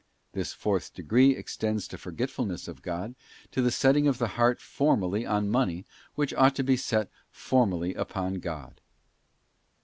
'§This 0.31 0.51
fourth 0.51 0.95
degree 0.95 1.35
extends 1.35 1.87
to 1.87 1.95
forgetfulness 1.95 2.67
of 2.67 2.81
God, 2.81 3.13
to 3.51 3.61
the 3.61 3.69
setting 3.69 4.07
of 4.07 4.17
the 4.17 4.29
heart 4.29 4.59
formally 4.59 5.27
on 5.27 5.47
money 5.47 5.85
which 6.15 6.33
ought 6.33 6.55
to 6.55 6.63
be 6.63 6.75
set 6.75 7.07
formally 7.29 7.93
upon 7.93 8.39
God; 8.39 8.69
as 8.71 8.71
if 8.71 8.77
* 8.77 8.79
S. 8.79 8.79